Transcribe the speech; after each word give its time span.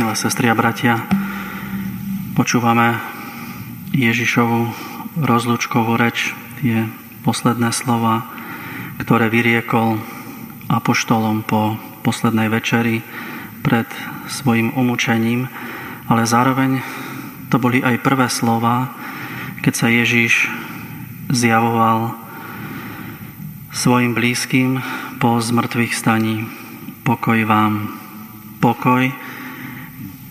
milé 0.00 0.16
sestry 0.16 0.48
a 0.48 0.56
bratia, 0.56 0.96
počúvame 2.32 2.96
Ježišovu 3.92 4.72
rozlučkovú 5.20 5.92
reč, 6.00 6.32
tie 6.64 6.88
posledné 7.20 7.68
slova, 7.68 8.24
ktoré 8.96 9.28
vyriekol 9.28 10.00
apoštolom 10.72 11.44
po 11.44 11.76
poslednej 12.00 12.48
večeri 12.48 13.04
pred 13.60 13.84
svojim 14.24 14.72
umúčením, 14.72 15.52
ale 16.08 16.24
zároveň 16.24 16.80
to 17.52 17.60
boli 17.60 17.84
aj 17.84 18.00
prvé 18.00 18.32
slova, 18.32 18.96
keď 19.60 19.74
sa 19.76 19.92
Ježiš 19.92 20.48
zjavoval 21.28 22.16
svojim 23.68 24.16
blízkym 24.16 24.80
po 25.20 25.36
zmrtvých 25.44 25.92
staní. 25.92 26.48
Pokoj 27.04 27.44
vám, 27.44 28.00
pokoj, 28.64 29.12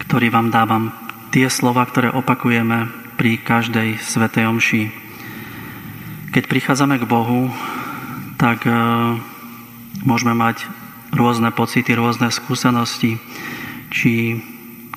ktorý 0.09 0.33
vám 0.33 0.49
dávam. 0.49 0.89
Tie 1.29 1.45
slova, 1.53 1.85
ktoré 1.85 2.09
opakujeme 2.09 2.89
pri 3.13 3.37
každej 3.45 4.01
svetej 4.01 4.49
omši. 4.49 4.89
Keď 6.33 6.49
prichádzame 6.49 6.97
k 6.97 7.05
Bohu, 7.05 7.53
tak 8.41 8.65
e, 8.65 8.73
môžeme 10.01 10.33
mať 10.33 10.65
rôzne 11.13 11.53
pocity, 11.53 11.93
rôzne 11.93 12.33
skúsenosti, 12.33 13.21
či 13.93 14.41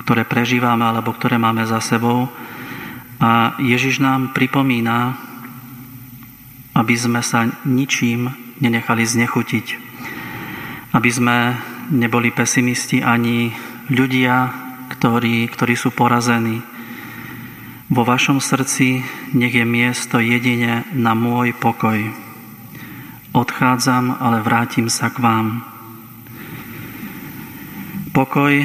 ktoré 0.01 0.25
prežívame 0.25 0.81
alebo 0.81 1.13
ktoré 1.13 1.37
máme 1.37 1.61
za 1.69 1.77
sebou. 1.77 2.25
A 3.21 3.53
Ježiš 3.61 4.01
nám 4.01 4.33
pripomína, 4.33 5.13
aby 6.73 6.95
sme 6.97 7.21
sa 7.21 7.53
ničím 7.69 8.33
nenechali 8.57 9.05
znechutiť. 9.05 9.77
Aby 10.97 11.09
sme 11.13 11.37
neboli 11.93 12.33
pesimisti 12.33 13.05
ani 13.05 13.53
ľudia, 13.93 14.63
ktorí, 15.03 15.51
ktorí 15.51 15.75
sú 15.75 15.91
porazení, 15.91 16.63
vo 17.91 18.07
vašom 18.07 18.39
srdci 18.39 19.03
nech 19.35 19.51
je 19.51 19.67
miesto 19.67 20.15
jedine 20.23 20.87
na 20.95 21.11
môj 21.11 21.51
pokoj. 21.51 22.07
Odchádzam, 23.35 24.15
ale 24.23 24.39
vrátim 24.39 24.87
sa 24.87 25.11
k 25.11 25.19
vám. 25.19 25.67
Pokoj, 28.15 28.63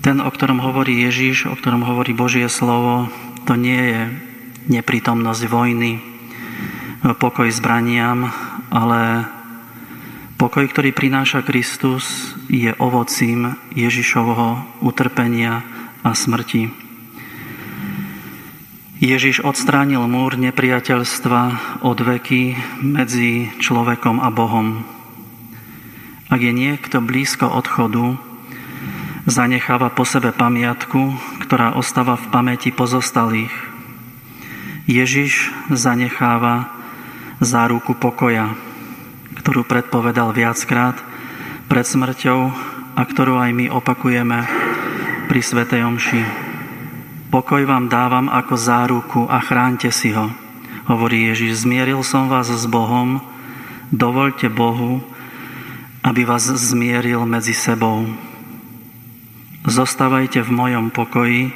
ten, 0.00 0.16
o 0.24 0.32
ktorom 0.32 0.64
hovorí 0.64 1.04
Ježiš, 1.04 1.52
o 1.52 1.54
ktorom 1.60 1.84
hovorí 1.84 2.16
Božie 2.16 2.48
slovo, 2.48 3.12
to 3.44 3.52
nie 3.52 3.92
je 3.92 4.00
neprítomnosť 4.72 5.44
vojny, 5.44 6.00
pokoj 7.20 7.52
zbraniam, 7.52 8.32
ale 8.72 9.28
pokoj, 10.44 10.68
ktorý 10.68 10.92
prináša 10.92 11.40
Kristus, 11.40 12.36
je 12.52 12.68
ovocím 12.76 13.56
Ježišovho 13.72 14.76
utrpenia 14.84 15.64
a 16.04 16.12
smrti. 16.12 16.68
Ježiš 19.00 19.40
odstránil 19.40 20.04
múr 20.04 20.36
nepriateľstva 20.36 21.40
od 21.80 21.96
veky 21.96 22.60
medzi 22.84 23.56
človekom 23.56 24.20
a 24.20 24.28
Bohom. 24.28 24.84
Ak 26.28 26.44
je 26.44 26.52
niekto 26.52 27.00
blízko 27.00 27.48
odchodu, 27.48 28.20
zanecháva 29.24 29.88
po 29.96 30.04
sebe 30.04 30.28
pamiatku, 30.28 31.16
ktorá 31.40 31.72
ostáva 31.72 32.20
v 32.20 32.28
pamäti 32.28 32.68
pozostalých. 32.68 33.54
Ježiš 34.84 35.48
zanecháva 35.72 36.68
záruku 37.40 37.96
pokoja, 37.96 38.52
ktorú 39.44 39.68
predpovedal 39.68 40.32
viackrát 40.32 40.96
pred 41.68 41.84
smrťou 41.84 42.40
a 42.96 43.02
ktorú 43.04 43.36
aj 43.36 43.52
my 43.52 43.66
opakujeme 43.68 44.40
pri 45.28 45.40
Svetej 45.44 45.84
Omši. 45.84 46.22
Pokoj 47.28 47.60
vám 47.68 47.92
dávam 47.92 48.32
ako 48.32 48.56
záruku 48.56 49.28
a 49.28 49.44
chránte 49.44 49.92
si 49.92 50.16
ho. 50.16 50.32
Hovorí 50.88 51.28
Ježiš, 51.28 51.68
zmieril 51.68 52.00
som 52.00 52.32
vás 52.32 52.48
s 52.48 52.64
Bohom, 52.64 53.20
dovolte 53.92 54.48
Bohu, 54.48 55.04
aby 56.00 56.24
vás 56.24 56.48
zmieril 56.48 57.20
medzi 57.28 57.52
sebou. 57.52 58.08
Zostávajte 59.68 60.40
v 60.40 60.56
mojom 60.56 60.88
pokoji, 60.88 61.52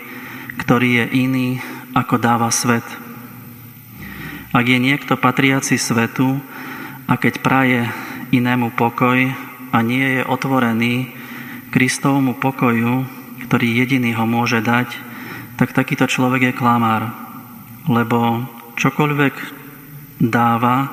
ktorý 0.60 0.88
je 0.92 1.24
iný, 1.24 1.48
ako 1.96 2.20
dáva 2.20 2.52
svet. 2.52 2.84
Ak 4.52 4.68
je 4.68 4.76
niekto 4.76 5.16
patriaci 5.16 5.80
svetu 5.80 6.36
a 7.08 7.16
keď 7.16 7.40
praje 7.40 7.88
inému 8.36 8.76
pokoj 8.76 9.16
a 9.72 9.78
nie 9.80 10.20
je 10.20 10.22
otvorený 10.28 11.08
Kristovmu 11.72 12.36
pokoju, 12.36 13.08
ktorý 13.48 13.66
jediný 13.80 14.12
ho 14.12 14.28
môže 14.28 14.60
dať, 14.60 14.92
tak 15.56 15.72
takýto 15.72 16.04
človek 16.04 16.52
je 16.52 16.58
klamár, 16.58 17.16
lebo 17.88 18.44
čokoľvek 18.76 19.34
dáva, 20.20 20.92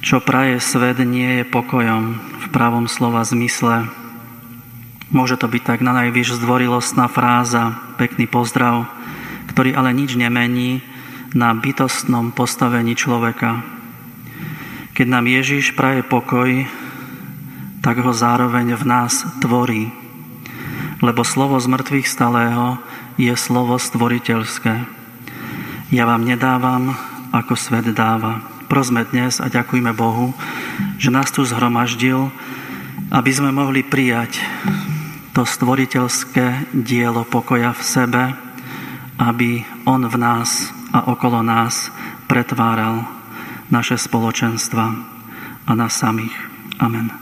čo 0.00 0.24
praje 0.24 0.58
svet, 0.64 0.98
nie 1.04 1.40
je 1.40 1.44
pokojom 1.46 2.16
v 2.16 2.46
pravom 2.50 2.88
slova 2.88 3.22
zmysle. 3.22 3.92
Môže 5.12 5.36
to 5.36 5.46
byť 5.46 5.62
tak 5.62 5.80
na 5.84 5.92
najvyš 5.92 6.40
zdvorilostná 6.40 7.06
fráza, 7.12 7.76
pekný 8.00 8.24
pozdrav, 8.24 8.88
ktorý 9.52 9.76
ale 9.76 9.92
nič 9.92 10.16
nemení 10.16 10.80
na 11.36 11.52
bytostnom 11.52 12.32
postavení 12.32 12.96
človeka. 12.96 13.81
Keď 15.02 15.10
nám 15.10 15.26
Ježiš 15.26 15.74
praje 15.74 16.06
pokoj, 16.06 16.62
tak 17.82 17.98
ho 18.06 18.14
zároveň 18.14 18.78
v 18.78 18.86
nás 18.86 19.26
tvorí. 19.42 19.90
Lebo 21.02 21.26
slovo 21.26 21.58
z 21.58 21.66
mŕtvych 21.74 22.06
stalého 22.06 22.78
je 23.18 23.34
slovo 23.34 23.82
stvoriteľské. 23.82 24.86
Ja 25.90 26.06
vám 26.06 26.22
nedávam, 26.22 26.94
ako 27.34 27.58
svet 27.58 27.90
dáva. 27.90 28.46
Prosme 28.70 29.02
dnes 29.02 29.42
a 29.42 29.50
ďakujme 29.50 29.90
Bohu, 29.90 30.38
že 31.02 31.10
nás 31.10 31.34
tu 31.34 31.42
zhromaždil, 31.42 32.30
aby 33.10 33.30
sme 33.34 33.50
mohli 33.50 33.82
prijať 33.82 34.38
to 35.34 35.42
stvoriteľské 35.42 36.78
dielo 36.78 37.26
pokoja 37.26 37.74
v 37.74 37.82
sebe, 37.82 38.22
aby 39.18 39.66
On 39.82 40.06
v 40.06 40.14
nás 40.14 40.70
a 40.94 41.10
okolo 41.10 41.42
nás 41.42 41.90
pretváral 42.30 43.21
naše 43.72 43.96
spoločenstva 43.96 44.84
a 45.66 45.72
nás 45.72 45.96
samých. 45.96 46.36
Amen. 46.76 47.21